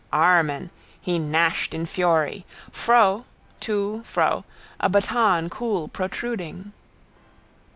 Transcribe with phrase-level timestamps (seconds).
[0.11, 0.71] Amen!
[0.99, 2.43] He gnashed in fury.
[2.71, 3.23] Fro.
[3.59, 4.45] To, fro.
[4.79, 6.73] A baton cool protruding.